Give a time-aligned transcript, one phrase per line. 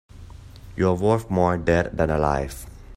[0.75, 2.65] You're worth more dead than alive.